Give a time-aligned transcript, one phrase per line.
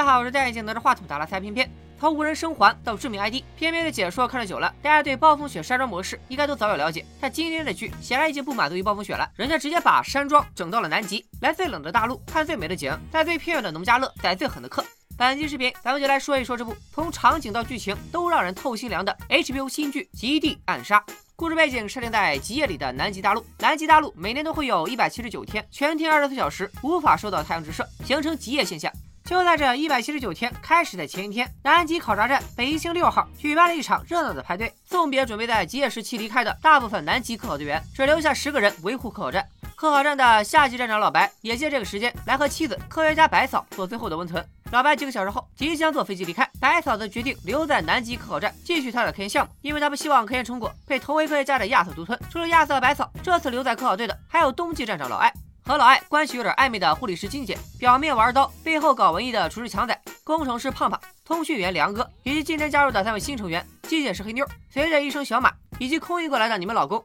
[0.00, 1.70] 大家好，我是戴眼镜拿着话筒打拉猜片片。
[1.98, 7.04] 从无人生还到致命 ID，偏偏的解说看了久了，大家对暴风雪山庄模式应该都早有了解。
[7.20, 14.82] 但今天的剧显然已经不满足于暴风雪了，人家直接把山庄整到了南极，来最冷的大陆看最美的景，在最偏远的农家乐宰最狠的客。
[15.18, 20.98] 本期视频咱们就来说一说这部从场景到剧情都让人透心凉的 HBO 新剧《极地暗杀》。
[21.36, 28.90] 故事背景设定在极夜里的南极大陆，南极大陆每年都会有一百七十九天，全天二十四小时无法受到太阳直射，形成极夜现象。
[29.24, 39.46] 就在这一百七十九天开始的前一天，南极考察站北极星六号举办了一场热闹的派对，送别准备在极夜时期离开的大部分南极科考队员，只留下十个人维护科考站。
[39.76, 44.44] 科考站的下级站长老白也借这个时间来和妻子科学家白嫂做最后的温存。
[44.72, 52.18] 老白几个小时后即将坐飞机离开，白嫂则决定留在南极科考站继续他的科研项目，因为他不希望科研成果被同为科学家的亚瑟独吞。
[52.30, 55.32] 除了亚瑟和白嫂，这次留在科考队的还有冬季站长老艾。
[55.64, 67.04] 和老艾关系有点暧昧的护理师金姐，表面玩刀，背后搞文艺的厨师强仔，工程师胖胖，通讯员梁哥，以及今天加入的三位新成员：金姐是黑妞，随着一声小马，以及空运过来的你们老公，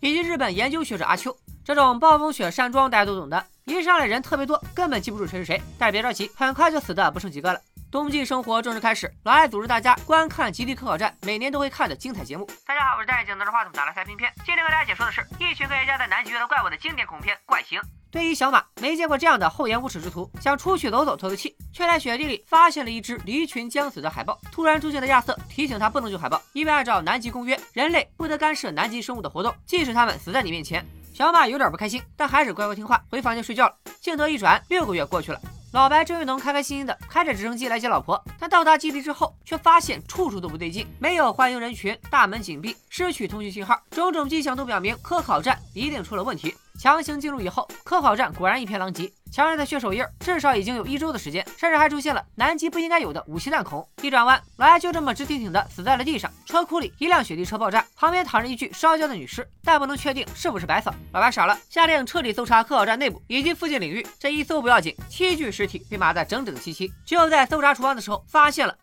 [0.00, 1.34] 以及日本研究学者阿秋。
[1.64, 5.60] 这种暴风雪山庄大家都懂的，一上来人特别多，根本记不住谁是谁。
[5.78, 7.60] 但是别着急，很快就死的不剩几个了。
[7.88, 12.44] 冬季生活正式开始，老艾组织大家观看极地科考站每年都会看的精彩节目。
[12.66, 14.32] 大家好，我是戴眼镜拿着话筒打来开片片。
[14.44, 17.78] 今天和大家解说的是一群科学家在南极遇到怪物的经典恐怖片《怪形》。
[18.10, 24.36] 对于小马，没见过这样的厚颜无耻之徒，想出去走走透透气，却在雪地里发现了一只离群将死的海豹。
[24.50, 30.84] 突然出现的亚瑟提醒他不能救海豹，因为按照南极公约，人类不得干涉南极生物的活动，即使他们死在你面前。
[31.14, 33.74] 小马有点不开心，但还是乖乖听话，回房间睡觉了。
[34.00, 35.40] 镜头一转，六个月过去了。
[35.76, 46.54] 老白终于能开开心心的开着直升机来接老婆，但到达基地之后，却发现处处都不对劲，没有欢迎人群，大门紧闭，失去通讯信号，种种迹象都表明科考站一定出了问题。
[46.80, 49.12] 强行进入以后，科考站果然一片狼藉。
[49.36, 53.86] 强烈的血手印，至少已经有一周的时间，甚至还出现了南极不应该有的武器弹孔。
[54.00, 56.32] 一转弯，老艾就这么直挺挺的死在了地上。
[56.46, 60.90] 车库里，一辆雪地车爆炸，旁边躺着一具烧焦的女尸，但不能确定是不是白嫂。
[61.12, 64.06] 老白傻了，下令彻底搜查科考站内部以及附近领域。
[64.18, 66.90] 这一搜不要紧，七具尸体被码得整整齐齐。
[67.04, 68.74] 就在搜查厨房的时候，发现了。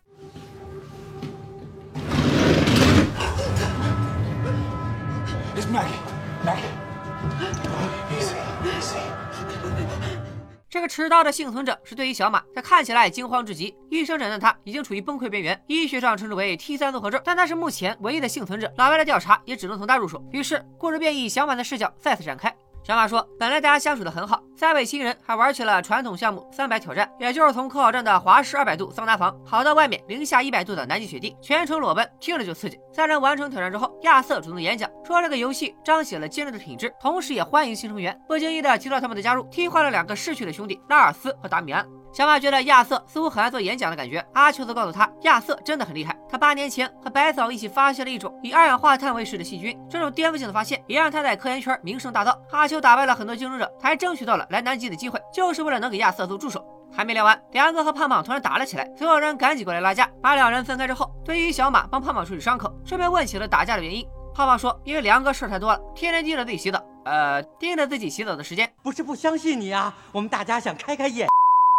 [10.74, 20.20] 这个持刀的幸存者是对于小马，他看起来惊慌至极，医生诊断他已经处于崩溃边缘，医学上称之为 T 三综合症，但他是目前唯一的幸存者，老白的调查也只能从他入手。
[20.32, 22.52] 于是故事便以小马的视角再次展开。
[22.86, 32.78] 小马说：“本来大家相处的很好，三位新人还玩起了传统项目三百挑战，也就是从科考站的华氏二百度桑拿房跑到外面零下一百度的南极雪地，全程裸奔，听着就刺激。
[32.92, 38.14] 三人完成挑战之后，亚瑟主动演讲，说这个游戏彰显了坚韧的品质，同时也欢迎新成员。
[38.28, 46.16] 不经意的提到他们的加入，替换了两个逝去的兄弟拉尔斯和达米安。”小马觉得亚瑟似乎很爱做演讲的感觉，阿秋则告诉他，亚瑟真的很厉害。
[46.30, 52.32] 他八年前和白嫂一起发现了一种以二氧化碳为食的细菌，这种颠覆性的发现也让他在科研圈名声大噪。
[52.52, 56.64] 阿秋打败了很多竞争者，他还争取到了来南极的机会，就是为了能给亚瑟做助手。
[56.92, 60.08] 还没聊完，梁哥和胖胖突然打了起来，所有人赶紧过来拉架。
[60.22, 64.06] 把两人分开之后，对于小马帮胖胖处理伤口，顺便问起了打架的原因。
[64.32, 68.72] 胖胖说，因为梁哥事儿太多了，天天盯着自己洗澡，呃，盯着自己洗澡的时间。
[68.84, 71.26] 不是不相信你啊，我们大家想开开眼。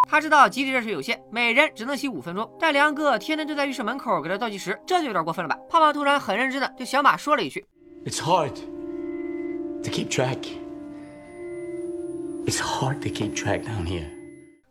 [0.08, 5.60] 他知道基地热水有限，每人只能洗五分钟，但梁哥天天就在浴室门口给他倒计时，这就有点过分了吧？
[5.70, 7.66] 胖胖突然很认真的对小马说了一句
[8.06, 8.54] ：“It's hard
[9.84, 10.38] to keep track.
[12.46, 14.06] It's hard to keep track down here.”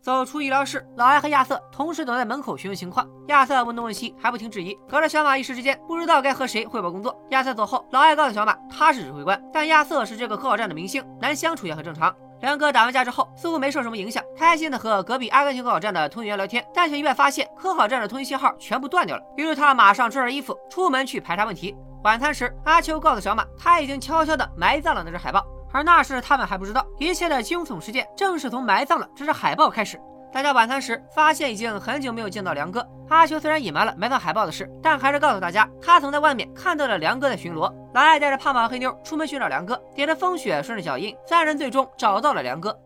[0.01, 3.09] 走出医疗室，老艾和亚瑟同时等在门口询问情况。
[3.29, 7.19] 亚瑟问东问西，还不停质疑，搞得小马一时之间不知道该和谁汇报工作。
[7.31, 12.15] 亚瑟走后，老艾告诉小马他是指挥官，但亚瑟是这个科考站的明星，难相处也很正常。
[12.45, 19.23] 梁哥打完架之后，似乎没受什么影响，开心的和隔壁阿根廷科考站的通讯员聊天，但却意外发现科考站的通讯信号全部断掉了。
[19.39, 21.75] 于是他马上穿上衣服出门去排查问题。
[22.03, 29.99] 晚餐时，阿秋告诉小马，他已经悄悄地埋葬了那只海豹，而那时他们还不知道，一切的惊悚事件正是从埋葬了这只海豹开始。
[30.35, 32.85] 大家晚餐时发现已经很久没有见到梁哥。
[33.09, 37.73] 阿秋虽然隐瞒了埋葬海报的事，但还是告诉大家，他曾在外面看到了梁哥在巡逻。
[37.95, 42.77] 老艾带着胖胖黑妞出门寻找梁哥，顶着风雪，顺着脚印，三人最终找到了梁哥。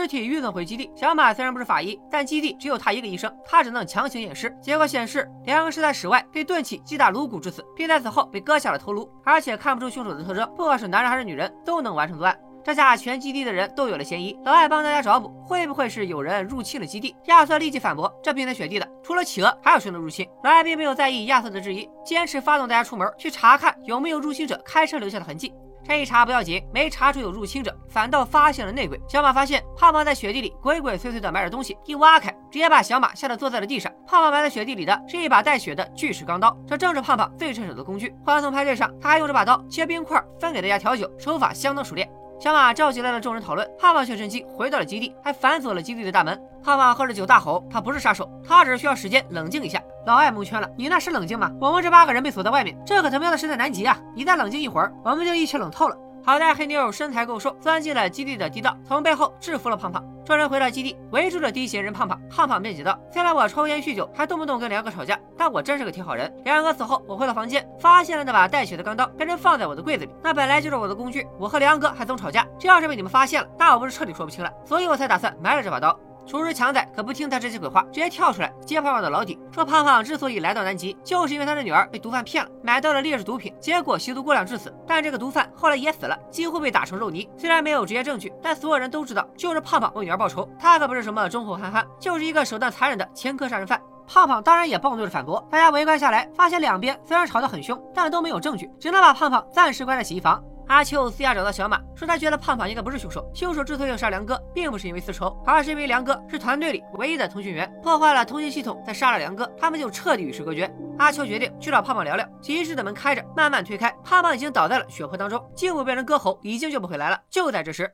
[0.00, 4.50] 尸体运送回基地，小马虽然不是法医，但基地只有他一个医生，他只能强行验尸。
[4.62, 12.34] 结果显示，梁是在室外被钝器击打颅骨致死，并在此后被割下了头颅，而且看不出凶手的特征，不管是男人还是女人，都能完成作案。
[12.64, 14.34] 这下全基地的人都有了嫌疑。
[14.42, 17.14] 老艾帮大家找补，会不会是有人入侵了基地？
[17.26, 25.52] 亚瑟立即反驳：“这冰天雪地的，除了企鹅，还有谁能入侵？”老艾并没有在意亚瑟的质疑，坚持发动大家出门去查看有没有入侵者开车留下的痕迹。
[25.82, 29.00] 这一查不要紧，没查出有入侵者，反倒发现了内鬼。
[29.08, 33.90] 小马发现胖胖在雪地里鬼鬼祟祟的埋着东西，一挖开，直接把小马吓得坐在了地上。
[34.06, 38.14] 胖胖埋在雪地里的是一把带血的锯齿钢刀，这正是胖胖最趁手的工具。
[38.24, 42.08] 欢送派对上，他还用这把刀切冰块，分给大家调酒，手法相当熟练。
[42.40, 46.40] 小马召集来了众人讨论，胖胖却趁机回到了基地，还反锁了基地的大门。
[46.64, 51.52] 胖胖喝着酒大吼：“他不是杀手，他只是需要时间冷静一下。”老艾蒙圈了：“你那是冷静吗？
[51.60, 54.00] 我们这八个人被锁在外面，这可他喵的是在南极啊！
[54.16, 60.04] 你再冷静一会儿，我们就一起冷透了。”好在黑妞身材够瘦，钻进了基地的地道，从背后制服了胖胖。
[60.24, 62.20] 众人回到基地，围住了第一嫌疑人胖胖。
[62.28, 66.32] 胖胖辩解道：“虽然我抽烟酗酒，还动不动跟梁哥吵架，但我真是个挺好人。
[66.44, 70.10] 梁哥死后，我回到房间，发现了那把带血的钢刀，被人放在我的柜子里。
[70.22, 71.26] 那本来就是我的工具。
[71.38, 74.52] 我和梁哥还总吵架，这要是被你们发现了，那我不是彻底说不清了。
[74.64, 84.72] 所以我才打算埋了这把刀。”厨师强仔可不听他这些鬼话，直接跳出来揭胖胖的老底，说胖胖之所以来到南极，就是因为他的女儿被毒贩骗了，买到了劣质毒品，结果吸毒过量致死。
[84.86, 87.28] 但这个毒贩后来也死了，几乎被打成肉泥。
[87.36, 90.48] 虽然没有直接证据，但所有人都知道，就是胖胖为女儿报仇。
[90.58, 93.80] 他可不是什么忠厚憨憨，就是一个手段残忍的前科杀人犯。
[94.06, 100.42] 胖胖当然也暴怒着反驳，大家围观下来，发现两边虽然吵得很凶，但都没有证据，只能把胖胖暂时关在洗衣房。
[100.70, 103.28] 阿秋私下找到小马，说他觉得胖胖应该不是凶手。
[103.34, 110.72] 凶手之所以要杀梁哥，并不是因为私仇，而是因为梁哥是团队里唯一的通讯员，破坏了通信系统，再杀了梁哥，他们就彻底与世隔绝。
[110.96, 112.24] 阿秋决定去找胖胖聊聊。
[112.40, 117.20] 寝室的门开着，慢慢推开，胖胖已经倒在了血泊当中，颈部被人割喉，已经救不回来了。
[117.28, 117.90] 就在这时。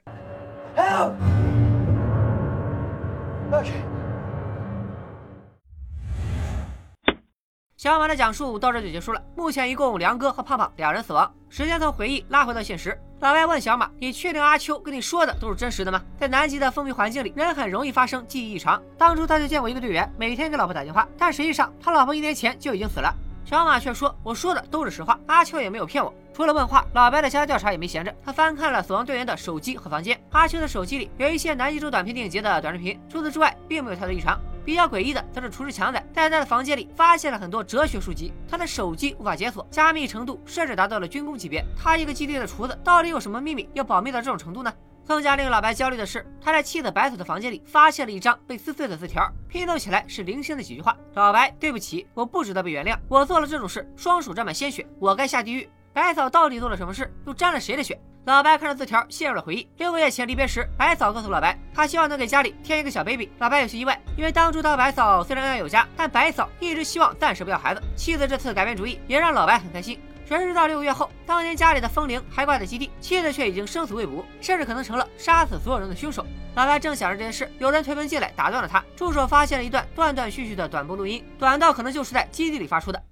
[7.77, 9.23] 小马的讲述到这就结束了。
[9.37, 11.31] 目前一共梁哥和胖胖两人死亡。
[11.51, 12.99] 时间从回忆拉回到现实。
[13.21, 18.83] 老白问小马：“你确定阿秋跟你说的都是真实的吗？”在南极的封闭环境里，人很容易发生记忆异常。
[18.97, 23.15] 当初他就见过一个队员，每天给老婆打电话，但实际上他老婆一年前就已经死了。
[23.45, 28.15] 小马却说：“我说的都是实话，阿秋也没有骗我。”除了问话，老白的其他调查也没闲着。
[28.25, 30.19] 他翻看了死亡队员的手机和房间。
[30.31, 34.41] 阿秋的手机里有一些南极洲短片电影节的短视频，除此之外，并没有太多异常。
[34.67, 41.65] 比较诡异的则是厨师强仔在他的房间里发现了很多哲学书籍，他的手机无法解锁，加密程度甚至达到了军工级别。
[41.81, 44.75] 他一个基地的厨子，到底有什么秘密要保密到这种程度呢？
[45.07, 57.11] 更加令老白焦虑的是，他在妻子白嫂的房间里发现了一张被撕碎的字条，拼凑起来是零星的几句话：“老白，对不起，我不值得被原谅，我做了这种事，双手沾满鲜血，我该下地狱。”白嫂到底做了什么事？
[57.27, 57.99] 又沾了谁的血？
[58.27, 59.67] 老白看着字条，陷入了回忆。
[59.79, 63.31] 六个月前离别时，白嫂告诉老白，她希望能给家里添一个小 baby。
[63.39, 67.83] 老白有些意外，因为当初他和白嫂虽然恩爱有加，但白嫂一直希望暂时不要孩子。
[67.97, 69.99] 妻子这次改变主意，也让老白很开心。
[70.27, 76.27] 谁知道六个月后，当年家里的风铃还挂在基地，妻子却已经生死未卜，甚至可能成了杀死所有人的凶手。
[76.57, 78.85] 老白正想着这件事，有人推门进来，打断了他。
[78.95, 83.03] 助手发现了一段断断续续的短波录音，短到可能就是在基地里发出的。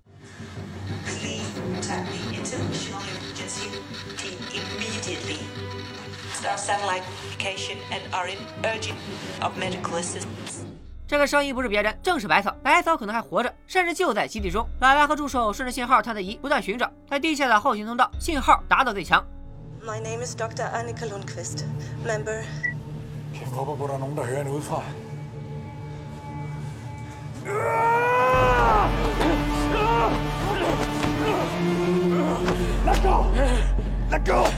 [11.06, 12.54] 这个声音不是别人，正是白草。
[12.62, 14.66] 白草可能还活着，甚至就在基地中。
[14.80, 19.24] 老白和助手顺着信号探测仪不断寻找，在地下的后勤通道，信号达到最强。
[19.84, 20.66] My name is Dr.
[20.72, 21.64] Annika Lundqvist,
[22.04, 22.42] member.
[32.87, 33.26] Let go!
[34.11, 34.49] Let go!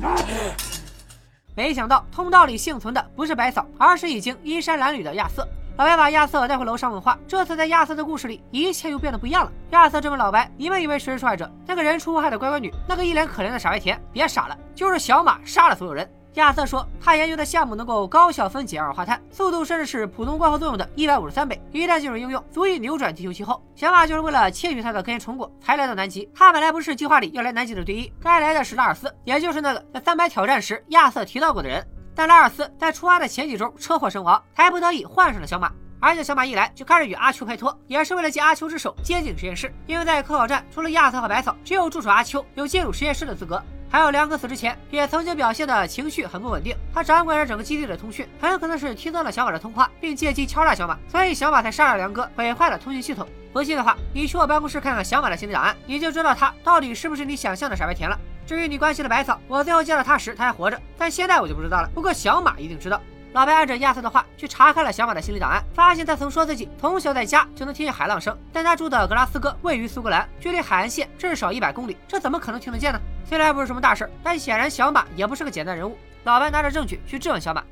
[1.54, 5.46] 没想到通道里幸存的不是白嫂，而是已经衣衫褴褛的亚瑟。
[5.76, 9.52] 老白把亚瑟带回楼上问话，这次在亚瑟的故事里，一切又变得不一样了。
[9.70, 11.50] 亚瑟质问老白：“你们以为谁是受害者？
[11.66, 13.98] 那个人畜无害的乖乖女，那个一脸可怜的傻白甜？
[14.12, 21.60] 别傻了，就是小马杀了所有人。”亚瑟说，他研究的项目能够高效分解二氧化碳，速度甚至是普通光合作用的一百五十三倍。
[21.72, 23.60] 一旦进入应用，足以扭转地球气候。
[23.74, 26.30] 小马就是为了窃取他的科研成果才来到南极。
[26.32, 31.84] 他本来不是计划里要来南极的队医，该来的是拉尔斯，也就是那个在三百挑战时亚瑟提到过的人。
[32.14, 35.72] 但拉尔斯在出发的前几周车祸身亡，才不得已换上了小马。
[35.98, 39.72] 而且小马一来就开始与阿秋拍拖，也是为了借阿秋之手接近实验室。
[39.86, 43.62] 因为在科考站，除了亚瑟和白草，只有助手阿秋有进入实验室的资格。
[43.90, 53.26] 还有梁哥死之前也曾经表现的情绪很不稳定，他掌管着整个基地的通讯，很可能是听到了小马的通话，并借机敲诈小马，所以小马才杀了梁哥，毁坏了通讯系统。
[53.52, 58.16] 不信的话，你去我办公室看看小马的行李档案，你就知道他到底是不是你想象的傻白甜了。
[58.46, 61.90] 至于你关心的百草，我最后见到他时他还活着，但现在我就不知道了。
[61.92, 63.00] 不过小马一定知道。
[63.32, 73.00] 老白按照亚瑟的话去查看了小马的心理档案，发现他曾说自己从小在家就能听见海浪声，但他住的格拉斯哥位于苏格兰，距离海岸线至少一百公里，这怎么可能听得见呢？
[73.24, 75.96] 虽然不是什么大事，但显然小马也不是个简单人物。
[76.24, 77.62] 老白拿着证据去质问小马。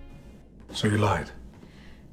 [0.72, 1.26] So you lied?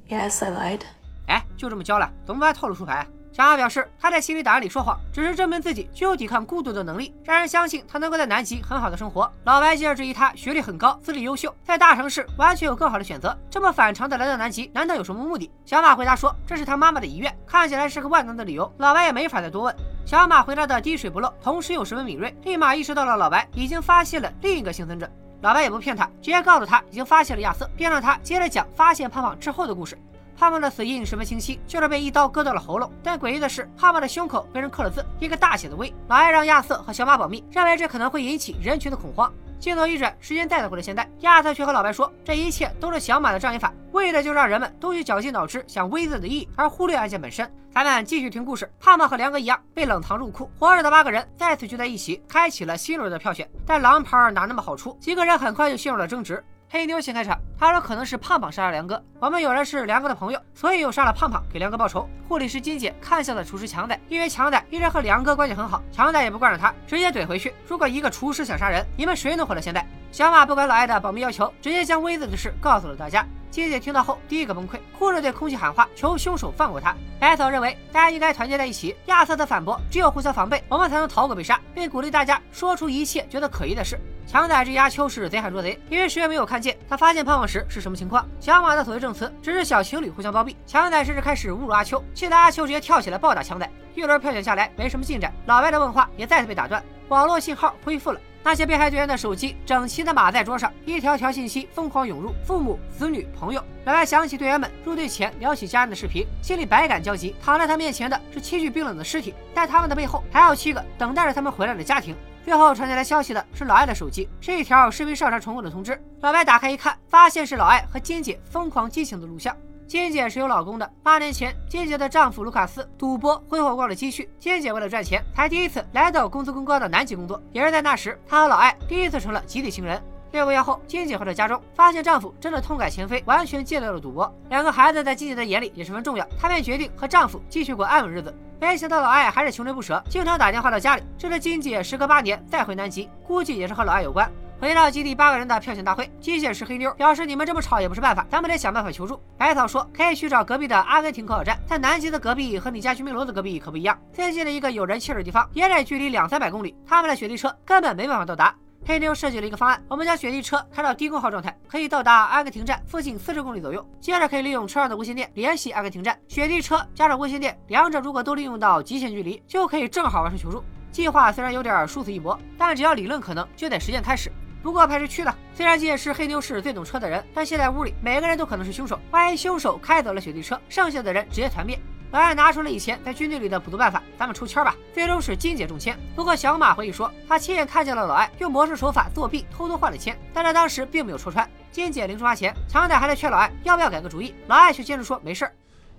[0.08, 0.80] Yes, I lied.
[1.28, 3.06] 哎，就这么交了，怎么不还套路出牌？
[3.32, 9.30] 小马表示，他在心理档案里说谎，只是证明自己具有抵抗孤独的能力，让人相信他能够在南极很好的生活。
[9.44, 15.50] 老白接着质疑他学历很高，资历优秀，在大城市完全有更好的选择，这么反常的来到南极，难道有什么目的？
[15.66, 18.72] 小马回答说，这是他妈妈的遗愿，看起来是个万能的理由。
[18.78, 19.76] 老白也没法再多问。
[20.06, 25.10] 小马回答的滴水不漏，同时又十分敏锐，立马意识到了老白已经发现了另一个幸存者。
[25.40, 29.98] 老白也不骗他，直接告诉他已经发现了亚瑟，并让他接着讲发现胖胖之后的故事。
[30.38, 32.92] 胖胖的死因十分清晰，就是被一刀割到了喉咙。
[33.02, 35.94] 但诡异的是，胖胖的胸口被人刻了字，一个大写的 V。
[36.08, 39.32] 老艾让亚瑟和小马保密，认为这可能会引起人群的恐慌。
[39.58, 47.50] 镜头一转，时间再次回了现代，亚瑟却和老白说，这一切都是小马的障眼法，为的就是让人们都去绞尽脑汁想 V 字的意义，而忽略案件本身。
[47.72, 48.70] 咱们继续听故事。
[48.78, 53.48] 胖胖和梁哥一样被冷藏入库，活着的八个人再次聚在一起，开启了新一轮的票选。
[53.66, 54.96] 但狼牌哪那么好出？
[55.00, 56.42] 几个人很快就陷入了争执。
[56.68, 59.00] 黑妞先开场，她说可能是胖胖杀了梁哥。
[59.20, 62.08] 我们有人是梁哥的朋友，所以又杀了胖胖给梁哥报仇。
[62.28, 67.54] 护理师金姐看向了厨师强仔，因为强仔一直和梁哥关系很好，强仔也不惯着他，直接怼回去。
[67.68, 69.86] 如果一个厨师想杀人，你们谁能活到现在？
[70.10, 73.24] 小马不管老艾的保密要求，直接将威子的事告诉了大家。
[73.48, 76.94] 金姐听到后，第一个崩溃，哭着对空气喊话，求凶手放过他。
[77.18, 78.94] 白草认为大家应该团结在一起。
[79.06, 83.98] 亚瑟的反驳，只有互相防备，我们才能逃过被杀，并鼓励大家说出一切觉得可疑的事。
[84.26, 88.28] 强仔这阿秋是贼喊捉贼，因为谁也没有看见他发现胖胖时是什么情况。
[88.40, 90.56] 小马的所谓证词只是小情侣互相包庇。
[90.66, 93.70] 强仔甚至开始侮辱阿秋，气得阿秋直接跳起来暴打强仔。
[93.94, 98.20] 一轮票选下来，没什么进展，老白的问话也再次被打断，网络信号恢复了。
[98.42, 103.62] 那些被害队员的手机整齐的码在桌上，一条条信息疯狂涌入，父母、子女、朋友。
[103.84, 107.34] 老白想起队员们入队前聊起家人的视频，心里百感交集。
[107.42, 112.14] 躺在他面前的是七具冰冷的尸体，但他们的背后还有七个等待着他们回来的家庭。
[112.46, 116.00] 最后传进来消息的是老艾的手机，是一条视频上传成功的通知。
[116.20, 119.54] 老白打开一看，发现是老艾和金姐疯狂激情的录像。
[119.88, 120.88] 金姐是有老公的。
[121.02, 127.42] 八年前，金姐的丈夫卢卡斯赌博挥霍光了积蓄，金姐为了赚钱，才第一次来到工资更高的南极工作。
[127.50, 130.00] 也是在那时，她和老艾第一次成了集体情人。
[130.32, 134.32] 六个月后，金姐回到家中，发现丈夫真的痛改前非，完全戒掉了赌博。
[134.50, 138.34] 两个孩子在金姐的眼里也十分重要，她便决定和丈夫继续过安稳日子。
[138.60, 141.02] 没想到老艾还是穷追不舍，经常打电话到家里。
[141.16, 144.30] 这是金姐时隔八年再回南极，估计也是和老艾有关。
[144.58, 158.54] 回到基地八个人的票选大会，机械师黑妞表示：“你们这么吵也不是办法，咱们得想办法求助。”白草说：“可以去找隔壁的阿根廷科考站，但南极的隔壁和你家居民楼的隔壁可不一样，最近的一个有人气的地方也得距离两三百公里，他们的雪地车根本没办法到达。”
[158.86, 166.16] 黑妞设计了一个方案：我们将雪地车开到低功耗状态，可以到达阿根廷站附近四十公里左右，接着可以利用车上的无线电联系阿根廷站。
[166.28, 170.62] 雪地车加上无线电，两者如果都利用到极限距离，就可以正好完成求助。
[170.92, 174.30] 计划虽然有点殊死一搏，但只要理论可能，就得实践开始。
[174.62, 175.34] 不过派谁去呢？
[175.52, 179.00] 虽然金姐是黑妞是最懂车的人，但现在屋里每个人都可能是凶手。
[179.10, 181.76] 万一凶手开走了雪地车，剩下的人直接团灭。
[182.12, 184.74] 老艾拿出了以前在军队里的补毒办法，咱们抽签吧。
[184.94, 185.98] 最终是金姐中签。
[186.14, 191.48] 不过小马回忆说，他亲眼看见了老艾用魔术手法作弊，偷偷换了签，但他当时并没有戳穿。
[191.70, 195.52] 金姐临出发前，强仔还在劝老艾要不要改个主意，老艾却坚持说没事儿。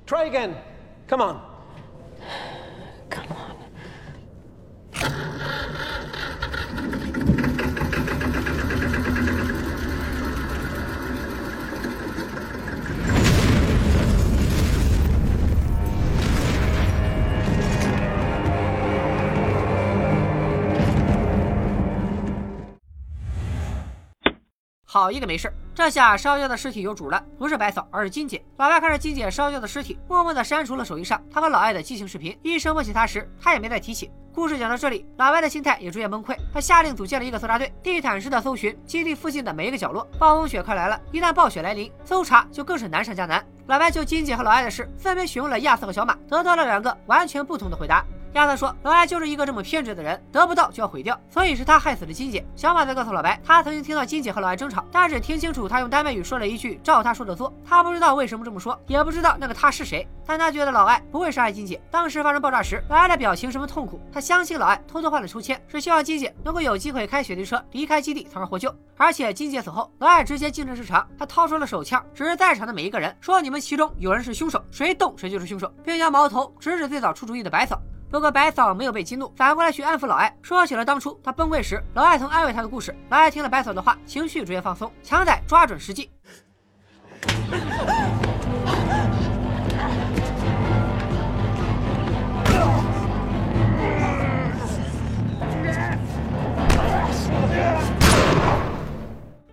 [0.07, 0.53] Try again.
[1.07, 1.37] Come on.
[3.09, 3.57] Come on.
[24.97, 28.43] 好一个没事这下烧焦的尸体有主了，不是白嫂，而是金姐。
[28.57, 32.35] 老白看着金姐烧焦的尸体，默默地删除了手机上他和老艾的激情视频。
[32.41, 34.09] 一声问起他时，他也没再提起。
[34.33, 36.35] 故事讲到这里，老白的心态也逐渐崩溃。
[36.51, 40.03] 他下令组建了一个搜查队，地毯式的搜寻基地附近的每一个角落。
[40.17, 43.45] 暴风雪快来了，一旦暴雪来临，搜查就更是难上加难。
[43.67, 48.03] 老白就金姐和老艾的事，分别询问了亚瑟和小马，得到了两个完全不同的回答。
[48.37, 57.51] 亚瑟说：“老艾就是一个这么偏执的人，得不到就要毁掉，所以是他害死了金姐。”小马则告诉老白，他曾经听到金姐和老艾争吵，但只听清楚他用丹麦语说了一句“照他说的做”。
[57.65, 61.81] 他不知道为什么这么说，也不知道那个他是谁，但他觉得老艾不会伤害金姐。
[61.89, 63.99] 当时发生爆炸时，老艾的表情十分痛苦。
[64.13, 68.73] 他相信老艾偷偷换了抽签，是希望金姐能够有机会开雪地车离开基地，从而获救。
[68.97, 77.79] 而且金姐死后，老艾直接竞争市场，他掏出了手枪，指着在场的每一个人说：“你们其中有人是凶手，谁动谁就是凶手，并将矛头直指最早出主意的白嫂。”
[78.09, 82.95] 不过白嫂没有被激怒，反过来去安抚老艾，说起了当初他崩溃时老艾曾安慰他的故事。
[83.09, 84.89] 老艾听了白嫂的话，情绪逐渐放松。
[85.03, 86.09] 强仔抓准时机。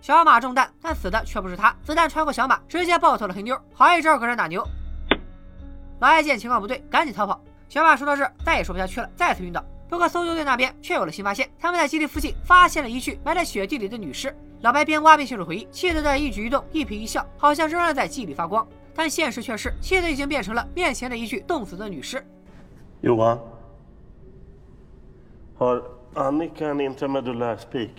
[0.01, 4.65] 小马中弹，但死的却不是他，子弹穿过小马，直接爆头了黑妞，好一招隔人打牛。
[5.99, 7.41] 老艾见情况不对，赶紧逃跑。
[7.67, 9.63] 小马说到这，再也说不下去了，再次晕倒。
[9.87, 14.35] 不过搜救队那边却有了新发现，他们在基地附近发现了一具埋在雪地里的女尸。
[14.61, 18.65] 老白边挖边陷入回忆，妻子的一举一动、一颦一笑，好像仍然在记忆里发光。
[18.95, 22.25] 但现实却是，妻子已经变成了面前的一具冻死的女尸。
[23.03, 23.39] Johan.
[25.59, 25.83] Har
[26.15, 27.89] Annika en intramedullär spik?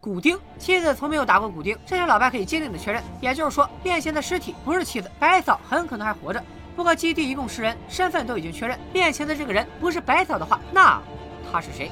[0.00, 6.44] 骨钉，妻子从没有打过骨钉，这是老白可以坚定的确认，也就是说，面前的尸体不是妻子，白嫂很可能还活着。
[6.78, 11.02] 不过基地一共十人，身份都已经确认，面前的这个人不是白草的话，那
[11.50, 11.90] 他是谁？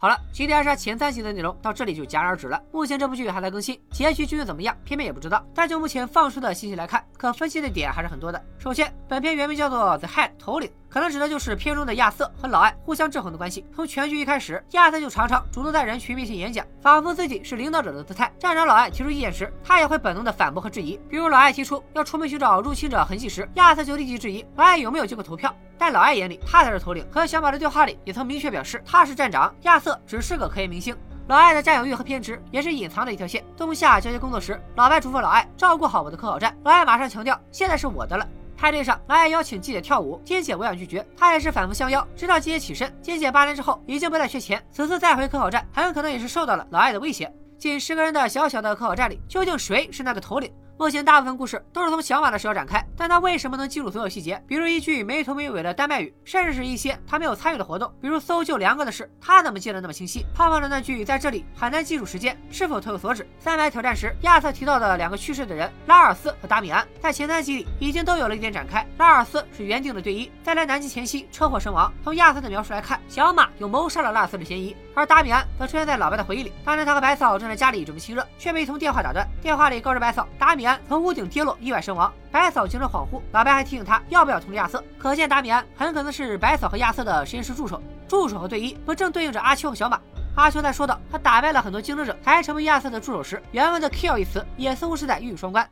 [0.00, 2.62] 好了，《极地暗杀》前三集的内容到这里就戛然而止了。
[2.70, 5.44] 目前这部剧还在更新，结局究竟怎么样，偏偏也不知道。
[5.52, 8.40] 但就目前放出的信息来看，可分析的点还是很多的。
[8.60, 13.66] 首先，本片原名叫做《The Head》头领，可能指的就是片中的亚瑟和老艾互相制衡的关系。
[13.74, 18.32] 从全剧一开始，亚瑟就常常主动在人群面前演讲，仿佛自己是领导者的姿态。
[18.38, 20.96] 站长老艾提出意见时，他也会本能的反驳和质疑。
[21.08, 25.52] 比如老艾提出要出门寻找入侵者痕迹时，亚瑟就立即质疑老艾有没有经过投票。
[25.76, 27.06] 在老艾眼里，他才是头领。
[27.08, 30.96] 和小马的对话里也曾明确表示他是站长，亚瑟只是个科研明星。
[31.28, 33.44] 老艾的占有欲和偏执也是隐藏的一条线。
[33.56, 38.26] 冬夏交接工作时，老白嘱咐老艾照顾好我的科考站，老艾马上强调现在是我的了。
[38.56, 42.92] 派对上，老艾邀请金姐跳舞，金姐委婉拒绝，他也是反复相邀，直到金姐起身。
[43.00, 47.32] 金姐八年之后已经不再缺钱，此次再回科考站，很可能也是受到了老艾的威胁。
[47.58, 50.50] 仅十个人的小小的科考站里，究竟谁是那个头领？
[50.78, 54.40] 目前大部分故事都是从小马的视角展开，但他为什么能记住所有细节？
[54.46, 60.24] 比如一句没头没尾的丹麦语，甚至是一些他没有参与的活动，比如搜救梁哥的事，他怎么记得那么清晰？
[60.32, 63.28] 胖胖的那句在这里很难记住时间，是否特有所指？
[63.40, 68.86] 三百挑战时，亚瑟提到的两个去世的人拉尔斯和达米安，在前三集里已经都有了一点展开。
[68.98, 71.92] 拉尔斯是原定的队医，在来南极前夕车祸身亡。
[72.04, 76.52] 从亚瑟的描述来看，小马有谋杀了拉尔斯的嫌疑，而达米安则出现在老白的回忆里。
[76.64, 79.28] 当年他和白嫂正在家里准备亲热，却被一通电话打断。
[79.42, 82.12] 电话里告知白嫂，达米安从屋顶跌落，意外身亡。
[82.30, 84.84] 白嫂精神恍惚，老白还提醒他要不要通知亚瑟。
[84.98, 87.82] 可见达米安很可能是白嫂和亚瑟的实验室助手。
[88.06, 89.98] 助手和队医不正对应着阿秋和小马？
[90.34, 95.68] 阿秋在说到他打败了很多竞争者才成为亚瑟的助手时，原文的 kill 一词也似乎是在一语双关。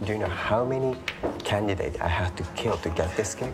[0.00, 0.94] Do you know how many
[1.44, 3.52] candidates I have to kill to get this game?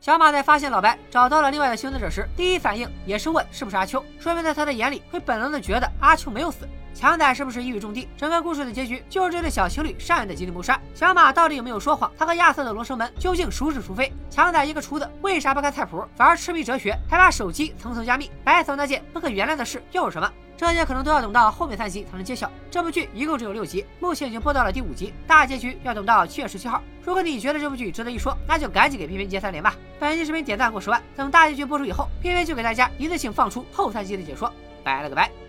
[0.00, 6.68] 小马在发现老白找到了另外的幸存者时，第一反应也是问是不是阿秋，说明在他的眼里会本能的觉得阿秋没有死。
[6.94, 8.08] 强仔是不是一语中的？
[8.16, 10.80] 整个故事的结局就是这对小情侣上演的集体谋杀。
[10.94, 12.10] 小马到底有没有说谎？
[12.16, 14.12] 他和亚瑟的罗生门究竟孰是孰非？
[14.30, 18.30] 强仔一个厨子，为啥不看菜谱，反而痴迷哲学，还把手机层层加密？
[18.44, 20.30] 白嫂那件不可原谅的事又是什么？
[20.56, 22.48] 这些可能都要等到后面三集才能揭晓。
[22.70, 26.80] 这部剧一共只有六集，目前已经播到了第五集，大结局要等到七月十七号。
[27.04, 29.74] 如果你觉得这部剧值得一说，那就赶紧给片片接三连吧！
[29.98, 34.52] 本期视频点赞过十万，等大结局播出以后，片片就给大家一次性放出后三集的解说。
[34.84, 35.41] 拜了个拜。